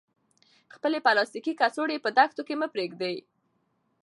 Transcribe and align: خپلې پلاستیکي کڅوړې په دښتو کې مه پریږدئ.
خپلې 0.73 0.97
پلاستیکي 1.05 1.53
کڅوړې 1.59 1.97
په 2.03 2.09
دښتو 2.17 2.41
کې 2.47 2.55
مه 2.61 2.67
پریږدئ. 2.73 3.15